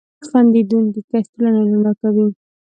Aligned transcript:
•خندېدونکی 0.29 1.01
کس 1.09 1.25
ټولنه 1.33 1.61
رڼا 1.69 1.93
کوي. 2.01 2.27